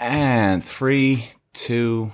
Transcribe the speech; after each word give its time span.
And 0.00 0.64
three, 0.64 1.28
two. 1.52 2.10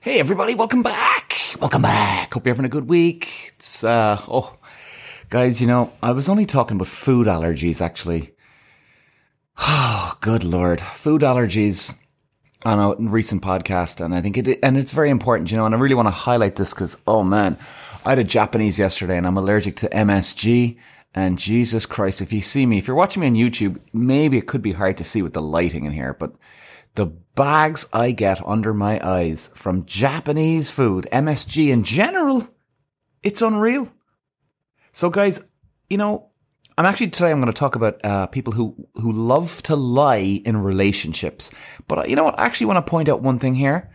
Hey, 0.00 0.20
everybody, 0.20 0.54
welcome 0.54 0.82
back. 0.82 1.34
Welcome 1.58 1.80
back. 1.80 2.34
Hope 2.34 2.44
you're 2.44 2.54
having 2.54 2.66
a 2.66 2.68
good 2.68 2.90
week. 2.90 3.54
It's, 3.56 3.82
uh, 3.82 4.20
oh, 4.28 4.54
guys, 5.30 5.62
you 5.62 5.66
know, 5.66 5.90
I 6.02 6.10
was 6.10 6.28
only 6.28 6.44
talking 6.44 6.76
about 6.76 6.88
food 6.88 7.26
allergies, 7.26 7.80
actually. 7.80 8.34
Oh, 9.56 10.14
good 10.20 10.44
lord. 10.44 10.82
Food 10.82 11.22
allergies 11.22 11.98
on 12.66 12.78
a 12.78 13.08
recent 13.08 13.42
podcast, 13.42 14.04
and 14.04 14.14
I 14.14 14.20
think 14.20 14.36
it, 14.36 14.58
and 14.62 14.76
it's 14.76 14.92
very 14.92 15.08
important, 15.08 15.50
you 15.50 15.56
know, 15.56 15.64
and 15.64 15.74
I 15.74 15.78
really 15.78 15.94
want 15.94 16.08
to 16.08 16.12
highlight 16.12 16.56
this 16.56 16.74
because, 16.74 16.98
oh 17.06 17.22
man, 17.22 17.56
I 18.04 18.10
had 18.10 18.18
a 18.18 18.24
Japanese 18.24 18.78
yesterday 18.78 19.16
and 19.16 19.26
I'm 19.26 19.38
allergic 19.38 19.76
to 19.76 19.88
MSG. 19.88 20.76
And 21.14 21.38
Jesus 21.38 21.86
Christ, 21.86 22.20
if 22.20 22.32
you 22.32 22.40
see 22.40 22.66
me, 22.66 22.78
if 22.78 22.86
you're 22.86 22.96
watching 22.96 23.20
me 23.20 23.26
on 23.26 23.34
YouTube, 23.34 23.80
maybe 23.92 24.38
it 24.38 24.46
could 24.46 24.62
be 24.62 24.72
hard 24.72 24.96
to 24.98 25.04
see 25.04 25.22
with 25.22 25.32
the 25.32 25.42
lighting 25.42 25.84
in 25.84 25.92
here, 25.92 26.14
but 26.14 26.36
the 26.94 27.06
bags 27.06 27.88
I 27.92 28.12
get 28.12 28.46
under 28.46 28.72
my 28.74 29.00
eyes 29.06 29.50
from 29.54 29.86
Japanese 29.86 30.70
food, 30.70 31.08
MSG 31.12 31.68
in 31.68 31.82
general, 31.82 32.48
it's 33.22 33.42
unreal. 33.42 33.90
So 34.92 35.10
guys, 35.10 35.42
you 35.88 35.98
know, 35.98 36.30
I'm 36.78 36.86
actually 36.86 37.10
today 37.10 37.30
I'm 37.30 37.40
going 37.40 37.52
to 37.52 37.58
talk 37.58 37.76
about 37.76 38.04
uh, 38.04 38.26
people 38.26 38.52
who 38.52 38.74
who 38.94 39.12
love 39.12 39.62
to 39.64 39.76
lie 39.76 40.40
in 40.44 40.56
relationships. 40.56 41.50
But 41.86 41.98
uh, 41.98 42.04
you 42.04 42.16
know 42.16 42.24
what? 42.24 42.38
I 42.38 42.46
actually 42.46 42.68
want 42.68 42.84
to 42.84 42.90
point 42.90 43.08
out 43.08 43.22
one 43.22 43.38
thing 43.38 43.54
here. 43.54 43.90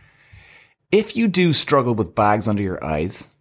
If 0.92 1.16
you 1.16 1.26
do 1.26 1.52
struggle 1.52 1.94
with 1.94 2.14
bags 2.14 2.46
under 2.46 2.62
your 2.62 2.82
eyes, 2.84 3.34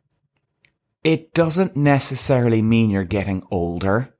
it 1.05 1.35
doesn't 1.35 1.75
necessarily 1.75 2.63
mean 2.63 2.89
you're 2.89 3.03
getting 3.03 3.43
older. 3.51 4.15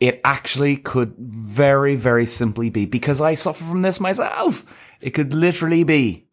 It 0.00 0.20
actually 0.24 0.76
could 0.76 1.14
very, 1.16 1.94
very 1.94 2.26
simply 2.26 2.68
be 2.68 2.84
because 2.84 3.20
I 3.20 3.34
suffer 3.34 3.62
from 3.62 3.82
this 3.82 4.00
myself. 4.00 4.66
It 5.00 5.10
could 5.10 5.32
literally 5.32 5.84
be 5.84 6.26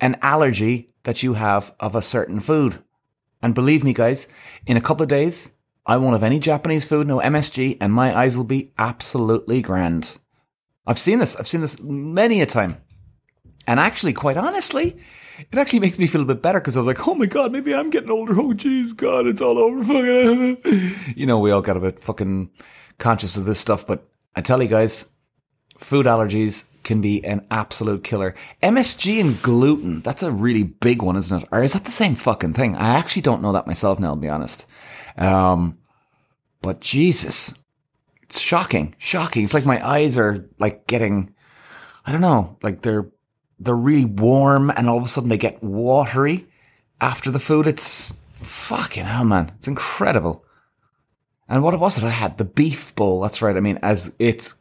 an 0.00 0.16
allergy 0.22 0.94
that 1.02 1.24
you 1.24 1.34
have 1.34 1.74
of 1.80 1.96
a 1.96 2.02
certain 2.02 2.38
food. 2.38 2.78
And 3.42 3.52
believe 3.52 3.82
me, 3.82 3.92
guys, 3.92 4.28
in 4.64 4.76
a 4.76 4.80
couple 4.80 5.02
of 5.02 5.08
days, 5.08 5.50
I 5.84 5.96
won't 5.96 6.14
have 6.14 6.22
any 6.22 6.38
Japanese 6.38 6.84
food, 6.84 7.08
no 7.08 7.18
MSG, 7.18 7.78
and 7.80 7.92
my 7.92 8.16
eyes 8.16 8.36
will 8.36 8.44
be 8.44 8.72
absolutely 8.78 9.60
grand. 9.60 10.18
I've 10.86 11.00
seen 11.00 11.18
this. 11.18 11.34
I've 11.34 11.48
seen 11.48 11.62
this 11.62 11.80
many 11.82 12.40
a 12.42 12.46
time. 12.46 12.76
And 13.66 13.80
actually, 13.80 14.12
quite 14.12 14.36
honestly, 14.36 14.98
it 15.38 15.58
actually 15.58 15.80
makes 15.80 15.98
me 15.98 16.06
feel 16.06 16.22
a 16.22 16.26
bit 16.26 16.42
better 16.42 16.60
because 16.60 16.76
I 16.76 16.80
was 16.80 16.86
like, 16.86 17.06
oh 17.06 17.14
my 17.14 17.26
god, 17.26 17.52
maybe 17.52 17.74
I'm 17.74 17.90
getting 17.90 18.10
older. 18.10 18.34
Oh 18.34 18.52
jeez, 18.52 18.96
God, 18.96 19.26
it's 19.26 19.40
all 19.40 19.58
over. 19.58 19.82
Fucking, 19.84 20.94
you 21.16 21.26
know, 21.26 21.38
we 21.38 21.50
all 21.50 21.62
got 21.62 21.76
a 21.76 21.80
bit 21.80 22.02
fucking 22.02 22.50
conscious 22.98 23.36
of 23.36 23.44
this 23.44 23.58
stuff, 23.58 23.86
but 23.86 24.08
I 24.36 24.40
tell 24.40 24.62
you 24.62 24.68
guys, 24.68 25.06
food 25.78 26.06
allergies 26.06 26.64
can 26.84 27.00
be 27.00 27.24
an 27.24 27.46
absolute 27.50 28.04
killer. 28.04 28.34
MSG 28.62 29.20
and 29.20 29.42
gluten, 29.42 30.00
that's 30.02 30.22
a 30.22 30.30
really 30.30 30.62
big 30.62 31.02
one, 31.02 31.16
isn't 31.16 31.42
it? 31.42 31.48
Or 31.50 31.62
is 31.62 31.72
that 31.72 31.84
the 31.84 31.90
same 31.90 32.14
fucking 32.14 32.54
thing? 32.54 32.76
I 32.76 32.94
actually 32.94 33.22
don't 33.22 33.42
know 33.42 33.52
that 33.52 33.66
myself 33.66 33.98
now, 33.98 34.14
to 34.14 34.20
be 34.20 34.28
honest. 34.28 34.66
Um, 35.16 35.78
but 36.60 36.80
Jesus, 36.80 37.54
it's 38.22 38.38
shocking, 38.38 38.94
shocking. 38.98 39.44
It's 39.44 39.54
like 39.54 39.66
my 39.66 39.86
eyes 39.86 40.16
are 40.16 40.48
like 40.58 40.86
getting, 40.86 41.34
I 42.06 42.12
don't 42.12 42.20
know, 42.20 42.56
like 42.62 42.82
they're 42.82 43.10
they're 43.58 43.74
really 43.74 44.04
warm 44.04 44.70
and 44.70 44.88
all 44.88 44.98
of 44.98 45.04
a 45.04 45.08
sudden 45.08 45.28
they 45.28 45.38
get 45.38 45.62
watery 45.62 46.46
after 47.00 47.30
the 47.30 47.38
food. 47.38 47.66
It's 47.66 48.16
fucking 48.40 49.04
hell, 49.04 49.24
man. 49.24 49.52
It's 49.58 49.68
incredible. 49.68 50.44
And 51.48 51.62
what 51.62 51.78
was 51.78 51.98
it 51.98 52.04
I 52.04 52.10
had? 52.10 52.38
The 52.38 52.44
beef 52.44 52.94
bowl. 52.94 53.20
That's 53.20 53.42
right. 53.42 53.56
I 53.56 53.60
mean, 53.60 53.78
as 53.82 54.14
it's 54.18 54.54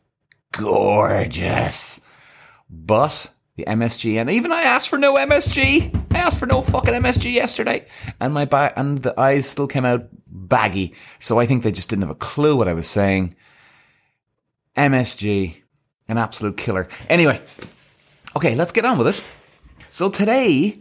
gorgeous. 0.52 2.00
But 2.70 3.28
the 3.56 3.66
MSG, 3.66 4.20
and 4.20 4.30
even 4.30 4.52
I 4.52 4.64
asked 4.64 4.90
for 4.90 4.98
no 4.98 5.16
MSG. 5.16 6.14
I 6.14 6.18
asked 6.18 6.40
for 6.40 6.46
no 6.46 6.62
fucking 6.62 6.94
MSG 6.94 7.34
yesterday, 7.34 7.88
and 8.20 8.34
my 8.34 8.46
ba- 8.46 8.74
and 8.78 9.00
the 9.00 9.20
eyes 9.20 9.48
still 9.48 9.68
came 9.68 9.86
out 9.86 10.08
baggy. 10.28 10.94
So 11.20 11.40
I 11.40 11.46
think 11.46 11.64
they 11.64 11.72
just 11.72 11.90
didn't 11.90 12.04
have 12.04 12.12
a 12.12 12.16
clue 12.16 12.56
what 12.56 12.68
I 12.68 12.74
was 12.74 12.88
saying. 12.88 13.36
MSG, 14.78 15.56
an 16.08 16.18
absolute 16.18 16.58
killer. 16.58 16.88
Anyway, 17.10 17.42
Okay, 18.36 18.56
let's 18.56 18.72
get 18.72 18.84
on 18.84 18.98
with 18.98 19.16
it. 19.16 19.24
So 19.92 20.10
today, 20.10 20.80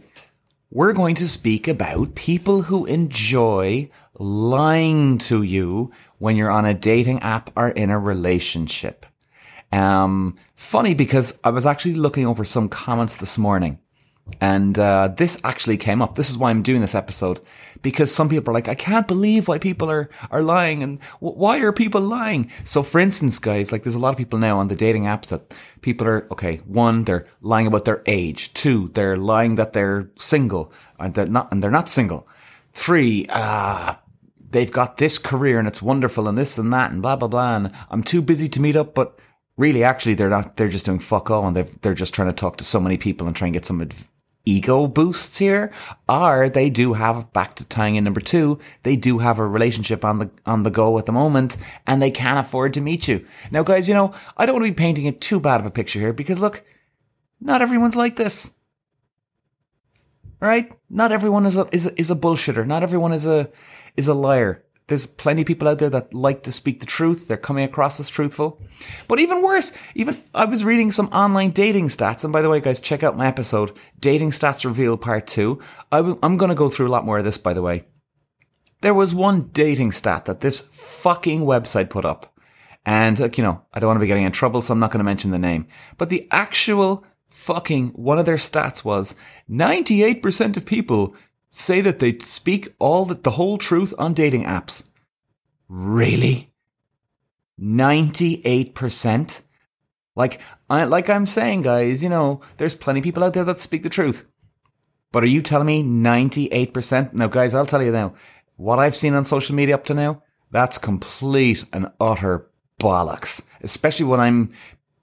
we're 0.71 0.93
going 0.93 1.13
to 1.15 1.27
speak 1.27 1.67
about 1.67 2.15
people 2.15 2.63
who 2.63 2.87
enjoy 2.87 3.91
lying 4.17 5.19
to 5.19 5.43
you 5.43 5.91
when 6.17 6.35
you're 6.35 6.49
on 6.49 6.65
a 6.65 6.73
dating 6.73 7.19
app 7.21 7.51
or 7.55 7.69
in 7.69 7.91
a 7.91 7.99
relationship. 7.99 9.05
Um, 9.71 10.35
it's 10.53 10.63
funny 10.63 10.95
because 10.95 11.39
I 11.43 11.51
was 11.51 11.67
actually 11.67 11.93
looking 11.93 12.25
over 12.25 12.43
some 12.43 12.69
comments 12.69 13.17
this 13.17 13.37
morning 13.37 13.77
and 14.39 14.77
uh, 14.79 15.09
this 15.15 15.39
actually 15.43 15.77
came 15.77 16.01
up. 16.01 16.15
This 16.15 16.29
is 16.29 16.37
why 16.37 16.49
I'm 16.49 16.63
doing 16.63 16.81
this 16.81 16.95
episode 16.95 17.39
because 17.81 18.13
some 18.13 18.29
people 18.29 18.51
are 18.51 18.53
like, 18.53 18.69
I 18.69 18.75
can't 18.75 19.07
believe 19.07 19.47
why 19.47 19.59
people 19.59 19.91
are 19.91 20.09
are 20.31 20.41
lying, 20.41 20.81
and 20.81 20.99
w- 21.21 21.37
why 21.37 21.59
are 21.59 21.71
people 21.71 22.01
lying? 22.01 22.49
So, 22.63 22.81
for 22.83 22.99
instance, 22.99 23.37
guys, 23.37 23.71
like 23.71 23.83
there's 23.83 23.95
a 23.95 23.99
lot 23.99 24.09
of 24.09 24.17
people 24.17 24.39
now 24.39 24.57
on 24.59 24.69
the 24.69 24.75
dating 24.75 25.03
apps 25.03 25.27
that 25.27 25.53
people 25.81 26.07
are 26.07 26.27
okay. 26.31 26.57
One, 26.65 27.03
they're 27.03 27.27
lying 27.41 27.67
about 27.67 27.85
their 27.85 28.01
age. 28.05 28.53
Two, 28.53 28.89
they're 28.93 29.17
lying 29.17 29.55
that 29.55 29.73
they're 29.73 30.09
single 30.17 30.71
and 30.99 31.13
they're 31.13 31.27
not, 31.27 31.51
and 31.51 31.61
they're 31.61 31.71
not 31.71 31.89
single. 31.89 32.27
Three, 32.71 33.27
uh, 33.29 33.95
they've 34.49 34.71
got 34.71 34.97
this 34.97 35.17
career 35.17 35.59
and 35.59 35.67
it's 35.67 35.81
wonderful 35.81 36.27
and 36.27 36.37
this 36.37 36.57
and 36.57 36.71
that 36.73 36.91
and 36.91 37.01
blah 37.01 37.17
blah 37.17 37.27
blah. 37.27 37.55
And 37.57 37.71
I'm 37.89 38.03
too 38.03 38.21
busy 38.21 38.47
to 38.49 38.61
meet 38.61 38.77
up, 38.77 38.95
but 38.95 39.19
really, 39.57 39.83
actually, 39.83 40.15
they're 40.15 40.29
not. 40.29 40.57
They're 40.57 40.69
just 40.69 40.85
doing 40.85 40.99
fuck 40.99 41.29
all, 41.29 41.45
and 41.47 41.55
they're 41.55 41.93
just 41.93 42.13
trying 42.13 42.29
to 42.29 42.33
talk 42.33 42.57
to 42.57 42.63
so 42.63 42.79
many 42.79 42.97
people 42.97 43.27
and 43.27 43.35
try 43.35 43.47
and 43.47 43.53
get 43.53 43.65
some 43.65 43.81
ego 44.45 44.87
boosts 44.87 45.37
here, 45.37 45.71
or 46.09 46.49
they 46.49 46.69
do 46.69 46.93
have 46.93 47.31
back 47.33 47.55
to 47.55 47.65
tying 47.65 47.95
in 47.95 48.03
number 48.03 48.21
two, 48.21 48.59
they 48.83 48.95
do 48.95 49.19
have 49.19 49.39
a 49.39 49.47
relationship 49.47 50.03
on 50.03 50.19
the 50.19 50.29
on 50.45 50.63
the 50.63 50.69
go 50.69 50.97
at 50.97 51.05
the 51.05 51.11
moment, 51.11 51.57
and 51.87 52.01
they 52.01 52.11
can't 52.11 52.39
afford 52.39 52.73
to 52.73 52.81
meet 52.81 53.07
you. 53.07 53.25
Now, 53.51 53.63
guys, 53.63 53.87
you 53.87 53.93
know 53.93 54.13
I 54.37 54.45
don't 54.45 54.55
want 54.55 54.65
to 54.65 54.71
be 54.71 54.75
painting 54.75 55.05
it 55.05 55.21
too 55.21 55.39
bad 55.39 55.59
of 55.59 55.65
a 55.65 55.71
picture 55.71 55.99
here 55.99 56.13
because 56.13 56.39
look, 56.39 56.63
not 57.39 57.61
everyone's 57.61 57.95
like 57.95 58.15
this. 58.15 58.53
Right? 60.39 60.71
Not 60.89 61.13
everyone 61.13 61.45
is 61.45 61.55
a 61.55 61.67
is 61.71 61.85
a, 61.85 61.99
is 61.99 62.11
a 62.11 62.15
bullshitter. 62.15 62.67
Not 62.67 62.83
everyone 62.83 63.13
is 63.13 63.25
a 63.25 63.49
is 63.95 64.07
a 64.07 64.13
liar. 64.13 64.63
There's 64.87 65.05
plenty 65.05 65.41
of 65.41 65.47
people 65.47 65.67
out 65.67 65.79
there 65.79 65.89
that 65.89 66.13
like 66.13 66.43
to 66.43 66.51
speak 66.51 66.81
the 66.81 66.85
truth. 66.85 67.27
They're 67.27 67.37
coming 67.37 67.63
across 67.63 67.99
as 67.99 68.09
truthful. 68.09 68.61
But 69.07 69.19
even 69.19 69.41
worse, 69.41 69.71
even 69.95 70.17
I 70.33 70.45
was 70.45 70.65
reading 70.65 70.91
some 70.91 71.07
online 71.07 71.51
dating 71.51 71.87
stats. 71.87 72.23
And 72.23 72.33
by 72.33 72.41
the 72.41 72.49
way, 72.49 72.59
guys, 72.59 72.81
check 72.81 73.01
out 73.01 73.17
my 73.17 73.27
episode, 73.27 73.77
Dating 73.99 74.31
Stats 74.31 74.65
Reveal 74.65 74.97
Part 74.97 75.25
2. 75.27 75.59
i 75.91 75.97
w- 75.97 76.19
I'm 76.21 76.35
going 76.35 76.49
to 76.49 76.55
go 76.55 76.67
through 76.67 76.87
a 76.87 76.89
lot 76.89 77.05
more 77.05 77.17
of 77.17 77.23
this, 77.23 77.37
by 77.37 77.53
the 77.53 77.61
way. 77.61 77.85
There 78.81 78.93
was 78.93 79.15
one 79.15 79.49
dating 79.53 79.93
stat 79.93 80.25
that 80.25 80.41
this 80.41 80.59
fucking 80.59 81.41
website 81.41 81.89
put 81.89 82.03
up. 82.03 82.37
And, 82.85 83.17
like, 83.17 83.37
you 83.37 83.43
know, 83.43 83.61
I 83.73 83.79
don't 83.79 83.87
want 83.87 83.97
to 83.97 84.01
be 84.01 84.07
getting 84.07 84.25
in 84.25 84.33
trouble, 84.33 84.61
so 84.61 84.73
I'm 84.73 84.79
not 84.79 84.91
going 84.91 84.99
to 84.99 85.05
mention 85.05 85.31
the 85.31 85.39
name. 85.39 85.67
But 85.97 86.09
the 86.09 86.27
actual 86.31 87.05
fucking 87.29 87.89
one 87.89 88.19
of 88.19 88.25
their 88.25 88.35
stats 88.35 88.83
was 88.83 89.15
98% 89.49 90.57
of 90.57 90.65
people 90.65 91.15
say 91.53 91.81
that 91.81 91.99
they 91.99 92.17
speak 92.17 92.73
all 92.79 93.05
the, 93.05 93.13
the 93.13 93.31
whole 93.31 93.57
truth 93.57 93.93
on 93.99 94.13
dating 94.13 94.43
apps. 94.43 94.89
Really? 95.69 96.51
98%? 97.61 99.41
Like 100.15 100.41
I 100.69 100.83
like 100.83 101.09
I'm 101.09 101.25
saying 101.25 101.63
guys, 101.63 102.03
you 102.03 102.09
know, 102.09 102.41
there's 102.57 102.75
plenty 102.75 102.99
of 102.99 103.03
people 103.03 103.23
out 103.23 103.33
there 103.33 103.43
that 103.45 103.59
speak 103.59 103.83
the 103.83 103.89
truth. 103.89 104.25
But 105.11 105.23
are 105.23 105.27
you 105.27 105.41
telling 105.41 105.67
me 105.67 105.83
98%? 105.83 107.13
Now 107.13 107.27
guys, 107.27 107.53
I'll 107.53 107.65
tell 107.65 107.83
you 107.83 107.91
now, 107.91 108.15
what 108.57 108.79
I've 108.79 108.95
seen 108.95 109.13
on 109.13 109.25
social 109.25 109.55
media 109.55 109.75
up 109.75 109.85
to 109.85 109.93
now, 109.93 110.21
that's 110.51 110.77
complete 110.77 111.65
and 111.71 111.91
utter 111.99 112.47
bollocks. 112.79 113.41
Especially 113.61 114.05
when 114.05 114.19
I'm 114.19 114.53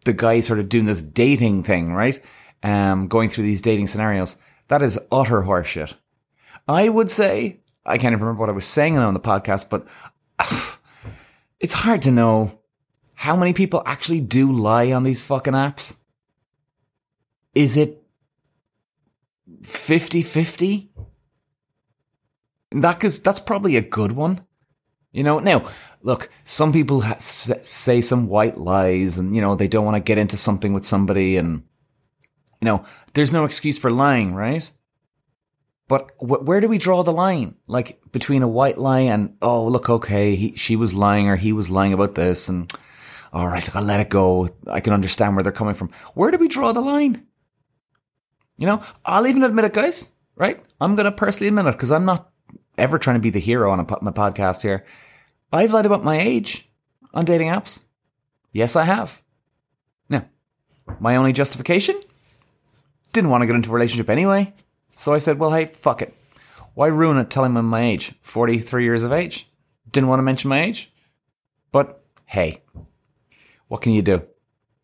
the 0.05 0.13
guy 0.13 0.41
sort 0.41 0.59
of 0.59 0.69
doing 0.69 0.87
this 0.87 1.03
dating 1.03 1.63
thing, 1.65 1.93
right? 1.93 2.21
Um, 2.63 3.09
going 3.09 3.31
through 3.31 3.45
these 3.45 3.63
dating 3.63 3.87
scenarios. 3.87 4.37
That 4.69 4.83
is 4.83 4.99
utter 5.11 5.43
horseshit. 5.43 5.95
I 6.69 6.89
would 6.89 7.11
say, 7.11 7.61
I 7.85 7.99
can't 7.99 8.13
even 8.13 8.21
remember 8.21 8.41
what 8.41 8.49
I 8.49 8.53
was 8.53 8.67
saying 8.67 8.99
on 8.99 9.15
the 9.15 9.21
podcast, 9.21 9.71
but 9.71 9.87
it's 11.61 11.75
hard 11.75 12.03
to 12.03 12.11
know 12.11 12.61
how 13.15 13.37
many 13.37 13.53
people 13.53 13.83
actually 13.85 14.21
do 14.21 14.53
lie 14.53 14.93
on 14.93 15.03
these 15.03 15.23
fucking 15.23 15.53
apps. 15.53 15.95
Is 17.55 17.77
it 17.77 18.03
50 19.63 20.23
50? 20.23 20.91
That 22.73 23.01
cause 23.01 23.21
that's 23.21 23.41
probably 23.41 23.77
a 23.77 23.83
good 23.83 24.13
one. 24.13 24.47
You 25.13 25.25
know, 25.25 25.41
now, 25.41 25.69
look, 26.03 26.31
some 26.45 26.73
people 26.73 27.01
ha- 27.01 27.17
say 27.19 28.01
some 28.01 28.29
white 28.29 28.57
lies 28.57 29.19
and, 29.19 29.35
you 29.35 29.41
know, 29.41 29.57
they 29.57 29.69
don't 29.69 29.85
want 29.85 29.97
to 29.97 30.01
get 30.01 30.19
into 30.19 30.37
something 30.37 30.73
with 30.73 30.85
somebody 30.85 31.37
and, 31.37 31.65
you 32.61 32.67
know, 32.67 32.85
there's 33.15 33.33
no 33.33 33.45
excuse 33.45 33.79
for 33.79 33.91
lying, 33.91 34.35
right? 34.35 34.71
But 35.91 36.13
wh- 36.19 36.47
where 36.47 36.61
do 36.61 36.69
we 36.69 36.79
draw 36.79 37.03
the 37.03 37.13
line? 37.13 37.57
Like 37.67 38.01
between 38.13 38.45
a 38.45 38.49
white 38.49 38.79
lie 38.79 39.01
and, 39.01 39.37
oh, 39.43 39.67
look, 39.67 39.91
okay, 39.91 40.37
he, 40.37 40.55
she 40.55 40.77
was 40.77 40.95
lying 40.95 41.29
or 41.29 41.35
he 41.35 41.53
was 41.53 41.69
lying 41.69 41.93
about 41.93 42.15
this. 42.15 42.49
And 42.49 42.73
all 43.33 43.49
right, 43.49 43.67
look, 43.67 43.75
I'll 43.75 43.83
let 43.83 43.99
it 43.99 44.09
go. 44.09 44.49
I 44.69 44.79
can 44.79 44.93
understand 44.93 45.35
where 45.35 45.43
they're 45.43 45.51
coming 45.51 45.75
from. 45.75 45.91
Where 46.15 46.31
do 46.31 46.39
we 46.39 46.47
draw 46.47 46.71
the 46.71 46.81
line? 46.81 47.27
You 48.57 48.69
know, 48.69 48.85
I'll 49.05 49.27
even 49.27 49.43
admit 49.43 49.65
it, 49.65 49.73
guys, 49.73 50.07
right? 50.37 50.65
I'm 50.81 50.95
going 50.95 51.07
to 51.07 51.13
personally 51.13 51.49
admit 51.49 51.67
it 51.67 51.73
because 51.73 51.91
I'm 51.91 52.05
not 52.05 52.31
ever 52.79 52.97
trying 53.01 53.17
to 53.17 53.21
be 53.21 53.31
the 53.31 53.41
hero 53.41 53.73
on 53.73 53.81
a, 53.81 53.87
my 54.01 54.13
podcast 54.13 54.63
here. 54.63 54.87
I've 55.53 55.73
lied 55.73 55.87
about 55.87 56.05
my 56.05 56.21
age 56.21 56.71
on 57.13 57.25
dating 57.25 57.49
apps. 57.49 57.81
Yes, 58.53 58.77
I 58.77 58.85
have. 58.85 59.21
Now, 60.09 60.25
my 61.01 61.17
only 61.17 61.33
justification? 61.33 62.01
Didn't 63.13 63.31
want 63.31 63.43
to 63.43 63.49
get 63.49 63.57
into 63.57 63.71
a 63.71 63.75
relationship 63.75 64.09
anyway. 64.09 64.55
So 65.01 65.15
I 65.15 65.19
said, 65.19 65.39
well, 65.39 65.51
hey, 65.51 65.65
fuck 65.65 66.03
it. 66.03 66.15
Why 66.75 66.89
ruin 66.89 67.17
it 67.17 67.31
telling 67.31 67.55
them 67.55 67.65
my 67.65 67.81
age? 67.81 68.13
43 68.21 68.85
years 68.85 69.03
of 69.03 69.13
age. 69.13 69.49
Didn't 69.91 70.11
want 70.11 70.19
to 70.19 70.25
mention 70.25 70.51
my 70.51 70.61
age. 70.61 70.93
But 71.73 72.05
hey, 72.27 72.61
what 73.69 73.81
can 73.81 73.93
you 73.93 74.03
do? 74.03 74.23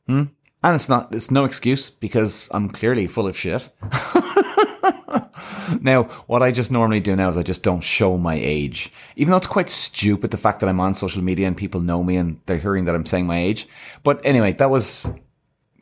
Hmm? 0.06 0.22
And 0.62 0.74
it's 0.74 0.88
not, 0.88 1.14
it's 1.14 1.30
no 1.30 1.44
excuse 1.44 1.90
because 1.90 2.48
I'm 2.52 2.70
clearly 2.70 3.06
full 3.06 3.26
of 3.26 3.36
shit. 3.36 3.68
now, 5.82 6.04
what 6.26 6.42
I 6.42 6.50
just 6.50 6.70
normally 6.70 7.00
do 7.00 7.14
now 7.14 7.28
is 7.28 7.36
I 7.36 7.42
just 7.42 7.62
don't 7.62 7.82
show 7.82 8.16
my 8.16 8.38
age. 8.40 8.90
Even 9.16 9.32
though 9.32 9.36
it's 9.36 9.46
quite 9.46 9.68
stupid, 9.68 10.30
the 10.30 10.38
fact 10.38 10.60
that 10.60 10.70
I'm 10.70 10.80
on 10.80 10.94
social 10.94 11.20
media 11.20 11.46
and 11.46 11.54
people 11.54 11.82
know 11.82 12.02
me 12.02 12.16
and 12.16 12.40
they're 12.46 12.56
hearing 12.56 12.86
that 12.86 12.94
I'm 12.94 13.04
saying 13.04 13.26
my 13.26 13.36
age. 13.36 13.68
But 14.02 14.22
anyway, 14.24 14.54
that 14.54 14.70
was, 14.70 15.12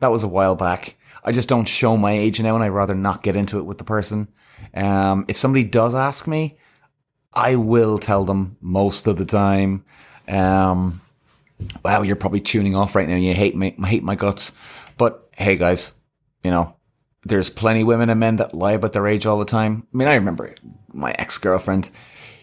that 0.01 0.11
was 0.11 0.23
a 0.23 0.27
while 0.27 0.55
back. 0.55 0.97
I 1.25 1.31
just 1.31 1.49
don't 1.49 1.67
show 1.67 1.97
my 1.97 2.11
age 2.11 2.39
now 2.39 2.53
and 2.53 2.63
I'd 2.63 2.67
rather 2.67 2.93
not 2.93 3.23
get 3.23 3.35
into 3.35 3.57
it 3.57 3.63
with 3.63 3.79
the 3.79 3.83
person. 3.83 4.27
Um, 4.75 5.25
if 5.27 5.37
somebody 5.37 5.63
does 5.63 5.95
ask 5.95 6.27
me, 6.27 6.57
I 7.33 7.55
will 7.55 7.97
tell 7.97 8.23
them 8.25 8.57
most 8.61 9.07
of 9.07 9.17
the 9.17 9.25
time. 9.25 9.83
Um, 10.27 11.01
wow, 11.83 12.03
you're 12.03 12.15
probably 12.15 12.41
tuning 12.41 12.75
off 12.75 12.95
right 12.95 13.09
now. 13.09 13.15
You 13.15 13.33
hate 13.33 13.55
me, 13.55 13.75
hate 13.85 14.03
my 14.03 14.13
guts. 14.13 14.51
But 14.97 15.27
hey, 15.35 15.55
guys, 15.55 15.93
you 16.43 16.51
know, 16.51 16.75
there's 17.25 17.49
plenty 17.49 17.81
of 17.81 17.87
women 17.87 18.11
and 18.11 18.19
men 18.19 18.35
that 18.37 18.53
lie 18.53 18.73
about 18.73 18.93
their 18.93 19.07
age 19.07 19.25
all 19.25 19.39
the 19.39 19.45
time. 19.45 19.87
I 19.93 19.97
mean, 19.97 20.07
I 20.07 20.15
remember 20.15 20.55
my 20.93 21.11
ex 21.17 21.39
girlfriend. 21.39 21.89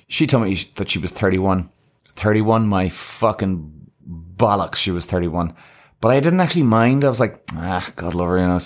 She 0.08 0.26
told 0.26 0.44
me 0.44 0.54
that 0.74 0.90
she 0.90 0.98
was 0.98 1.12
31. 1.12 1.70
31, 2.16 2.66
my 2.66 2.88
fucking 2.88 3.90
bollocks, 4.06 4.74
she 4.76 4.90
was 4.90 5.06
31. 5.06 5.54
But 6.02 6.10
I 6.10 6.18
didn't 6.18 6.40
actually 6.40 6.64
mind. 6.64 7.04
I 7.04 7.08
was 7.08 7.20
like, 7.20 7.40
ah, 7.54 7.88
God 7.94 8.14
love 8.14 8.28
her, 8.28 8.36
you 8.36 8.44
know, 8.44 8.58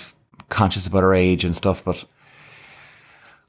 conscious 0.48 0.86
about 0.86 1.02
her 1.02 1.14
age 1.14 1.44
and 1.44 1.54
stuff. 1.54 1.84
But 1.84 2.02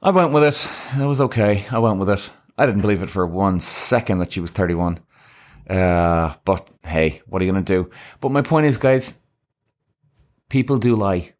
I 0.02 0.10
went 0.10 0.30
with 0.30 0.44
it. 0.44 0.68
It 1.00 1.06
was 1.06 1.22
okay. 1.22 1.64
I 1.70 1.78
went 1.78 1.98
with 1.98 2.10
it. 2.10 2.30
I 2.58 2.66
didn't 2.66 2.82
believe 2.82 3.02
it 3.02 3.08
for 3.08 3.26
one 3.26 3.60
second 3.60 4.18
that 4.18 4.34
she 4.34 4.40
was 4.40 4.52
31. 4.52 5.00
Uh, 5.70 6.34
but 6.44 6.68
hey, 6.84 7.22
what 7.28 7.40
are 7.40 7.46
you 7.46 7.50
going 7.50 7.64
to 7.64 7.82
do? 7.82 7.90
But 8.20 8.30
my 8.30 8.42
point 8.42 8.66
is, 8.66 8.76
guys, 8.76 9.20
people 10.50 10.76
do 10.76 10.94
lie. 10.94 11.32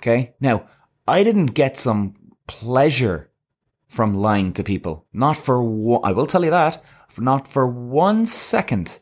Okay. 0.00 0.34
Now, 0.40 0.68
I 1.06 1.22
didn't 1.22 1.54
get 1.54 1.78
some 1.78 2.16
pleasure 2.48 3.30
from 3.86 4.16
lying 4.16 4.52
to 4.54 4.64
people. 4.64 5.06
Not 5.12 5.36
for 5.36 5.62
one, 5.62 6.00
I 6.02 6.10
will 6.10 6.26
tell 6.26 6.44
you 6.44 6.50
that. 6.50 6.82
Not 7.16 7.46
for 7.46 7.64
one 7.64 8.26
second 8.26 8.98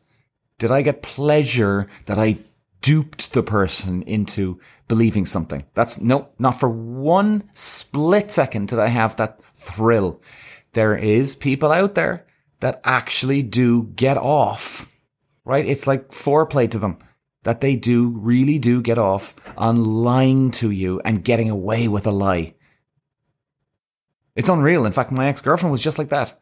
did 0.59 0.71
I 0.71 0.83
get 0.83 1.03
pleasure 1.03 1.87
that 2.07 2.19
I 2.19 2.39
duped 2.81 3.33
the 3.33 3.43
person 3.43 4.03
into 4.03 4.61
believing 4.89 5.27
something. 5.27 5.65
That's 5.75 6.01
no, 6.01 6.29
not 6.39 6.61
for 6.61 6.69
one 6.69 7.51
split 7.55 8.31
second 8.31 8.69
did 8.69 8.79
I 8.79 8.89
have 8.89 9.17
that 9.17 9.41
thrill. 9.55 10.21
There 10.73 10.97
is 10.97 11.35
people 11.35 11.73
out 11.73 11.95
there 11.95 12.27
that 12.61 12.81
actually 12.85 13.43
do 13.43 13.85
get 13.97 14.17
off, 14.17 14.91
right? 15.45 15.67
It's 15.67 15.87
like 15.87 16.11
foreplay 16.11 16.71
to 16.71 16.79
them 16.79 16.99
that 17.43 17.61
they 17.61 17.77
do 17.77 18.09
really 18.09 18.59
do 18.59 18.83
get 18.83 18.99
off 18.99 19.35
on 19.57 19.85
lying 19.85 20.51
to 20.51 20.71
you 20.71 21.01
and 21.05 21.25
getting 21.25 21.51
away 21.51 21.89
with 21.89 22.07
a 22.07 22.11
lie. 22.11 22.55
It's 24.35 24.49
unreal. 24.49 24.85
In 24.85 24.93
fact, 24.93 25.11
my 25.11 25.29
ex 25.29 25.41
girlfriend 25.41 25.73
was 25.73 25.81
just 25.81 25.99
like 25.99 26.11
that. 26.11 26.39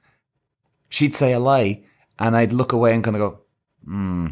She'd 0.88 1.14
say 1.14 1.32
a 1.32 1.38
lie 1.38 1.84
and 2.18 2.36
I'd 2.36 2.52
look 2.52 2.72
away 2.72 2.94
and 2.94 3.04
kind 3.04 3.16
of 3.16 3.20
go, 3.20 3.43
hmm, 3.84 4.26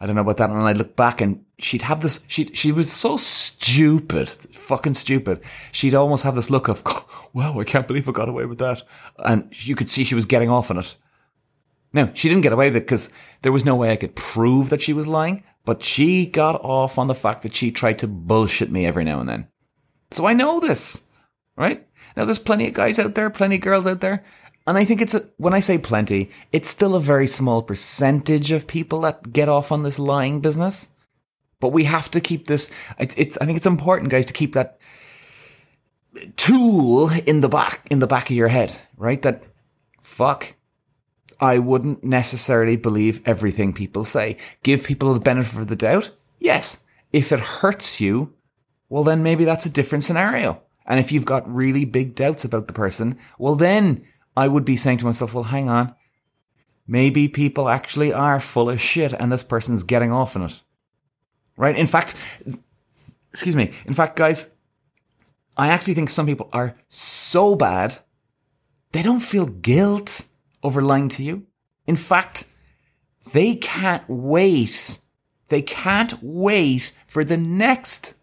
I 0.00 0.06
don't 0.06 0.14
know 0.14 0.22
about 0.22 0.36
that. 0.38 0.50
And 0.50 0.60
I'd 0.60 0.78
look 0.78 0.96
back 0.96 1.20
and 1.20 1.44
she'd 1.58 1.82
have 1.82 2.00
this, 2.00 2.24
she, 2.28 2.46
she 2.52 2.72
was 2.72 2.92
so 2.92 3.16
stupid, 3.16 4.28
fucking 4.28 4.94
stupid. 4.94 5.40
She'd 5.72 5.94
almost 5.94 6.24
have 6.24 6.34
this 6.34 6.50
look 6.50 6.68
of, 6.68 6.82
wow, 7.32 7.58
I 7.58 7.64
can't 7.64 7.86
believe 7.86 8.08
I 8.08 8.12
got 8.12 8.28
away 8.28 8.44
with 8.44 8.58
that. 8.58 8.82
And 9.18 9.48
you 9.66 9.74
could 9.74 9.88
see 9.88 10.04
she 10.04 10.14
was 10.14 10.26
getting 10.26 10.50
off 10.50 10.70
on 10.70 10.78
it. 10.78 10.94
Now, 11.92 12.10
she 12.12 12.28
didn't 12.28 12.42
get 12.42 12.52
away 12.52 12.66
with 12.68 12.76
it 12.76 12.80
because 12.80 13.10
there 13.42 13.52
was 13.52 13.64
no 13.64 13.74
way 13.74 13.90
I 13.90 13.96
could 13.96 14.16
prove 14.16 14.68
that 14.70 14.82
she 14.82 14.92
was 14.92 15.06
lying, 15.06 15.44
but 15.64 15.82
she 15.82 16.26
got 16.26 16.60
off 16.62 16.98
on 16.98 17.06
the 17.06 17.14
fact 17.14 17.42
that 17.42 17.54
she 17.54 17.70
tried 17.70 17.98
to 18.00 18.06
bullshit 18.06 18.70
me 18.70 18.84
every 18.84 19.04
now 19.04 19.20
and 19.20 19.28
then. 19.28 19.48
So 20.10 20.26
I 20.26 20.34
know 20.34 20.60
this, 20.60 21.04
right? 21.56 21.86
Now, 22.16 22.24
there's 22.24 22.38
plenty 22.38 22.66
of 22.68 22.74
guys 22.74 22.98
out 22.98 23.14
there, 23.14 23.30
plenty 23.30 23.56
of 23.56 23.62
girls 23.62 23.86
out 23.86 24.00
there 24.00 24.24
and 24.66 24.76
I 24.76 24.84
think 24.84 25.00
it's 25.00 25.14
a, 25.14 25.28
when 25.36 25.54
I 25.54 25.60
say 25.60 25.78
plenty, 25.78 26.30
it's 26.52 26.68
still 26.68 26.94
a 26.94 27.00
very 27.00 27.26
small 27.26 27.62
percentage 27.62 28.50
of 28.50 28.66
people 28.66 29.02
that 29.02 29.32
get 29.32 29.48
off 29.48 29.70
on 29.70 29.82
this 29.82 29.98
lying 29.98 30.40
business. 30.40 30.88
But 31.60 31.68
we 31.68 31.84
have 31.84 32.10
to 32.10 32.20
keep 32.20 32.48
this. 32.48 32.70
It's, 32.98 33.14
it's 33.16 33.38
I 33.38 33.46
think 33.46 33.56
it's 33.56 33.66
important, 33.66 34.10
guys, 34.10 34.26
to 34.26 34.32
keep 34.32 34.54
that 34.54 34.78
tool 36.36 37.10
in 37.10 37.40
the 37.40 37.48
back 37.48 37.86
in 37.90 37.98
the 38.00 38.06
back 38.06 38.30
of 38.30 38.36
your 38.36 38.48
head, 38.48 38.76
right? 38.96 39.22
That 39.22 39.44
fuck. 40.00 40.54
I 41.38 41.58
wouldn't 41.58 42.02
necessarily 42.02 42.76
believe 42.76 43.20
everything 43.26 43.74
people 43.74 44.04
say. 44.04 44.38
Give 44.62 44.82
people 44.82 45.12
the 45.12 45.20
benefit 45.20 45.60
of 45.60 45.68
the 45.68 45.76
doubt. 45.76 46.10
Yes. 46.40 46.82
If 47.12 47.30
it 47.30 47.40
hurts 47.40 48.00
you, 48.00 48.32
well, 48.88 49.04
then 49.04 49.22
maybe 49.22 49.44
that's 49.44 49.66
a 49.66 49.70
different 49.70 50.04
scenario. 50.04 50.62
And 50.86 50.98
if 50.98 51.12
you've 51.12 51.26
got 51.26 51.52
really 51.52 51.84
big 51.84 52.14
doubts 52.14 52.44
about 52.44 52.68
the 52.68 52.72
person, 52.72 53.18
well, 53.38 53.54
then 53.54 54.02
I 54.36 54.48
would 54.48 54.64
be 54.64 54.76
saying 54.76 54.98
to 54.98 55.06
myself, 55.06 55.34
well, 55.34 55.44
hang 55.44 55.70
on. 55.70 55.94
Maybe 56.86 57.28
people 57.28 57.68
actually 57.68 58.12
are 58.12 58.38
full 58.38 58.70
of 58.70 58.80
shit 58.80 59.12
and 59.12 59.32
this 59.32 59.42
person's 59.42 59.82
getting 59.82 60.12
off 60.12 60.36
on 60.36 60.42
it. 60.42 60.60
Right? 61.56 61.76
In 61.76 61.86
fact, 61.86 62.14
excuse 63.32 63.56
me. 63.56 63.72
In 63.86 63.94
fact, 63.94 64.16
guys, 64.16 64.54
I 65.56 65.68
actually 65.68 65.94
think 65.94 66.10
some 66.10 66.26
people 66.26 66.50
are 66.52 66.76
so 66.88 67.56
bad, 67.56 67.98
they 68.92 69.02
don't 69.02 69.20
feel 69.20 69.46
guilt 69.46 70.26
over 70.62 70.82
lying 70.82 71.08
to 71.10 71.22
you. 71.22 71.46
In 71.86 71.96
fact, 71.96 72.44
they 73.32 73.54
can't 73.54 74.04
wait. 74.08 74.98
They 75.48 75.62
can't 75.62 76.14
wait 76.22 76.92
for 77.06 77.24
the 77.24 77.36
next 77.36 78.14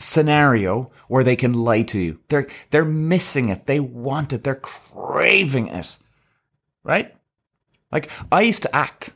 scenario 0.00 0.90
where 1.08 1.22
they 1.22 1.36
can 1.36 1.52
lie 1.52 1.82
to 1.82 2.00
you. 2.00 2.18
They're 2.28 2.48
they're 2.70 2.84
missing 2.84 3.50
it. 3.50 3.66
They 3.66 3.80
want 3.80 4.32
it. 4.32 4.42
They're 4.42 4.54
craving 4.54 5.68
it. 5.68 5.98
Right? 6.82 7.14
Like 7.92 8.10
I 8.32 8.42
used 8.42 8.62
to 8.62 8.74
act. 8.74 9.12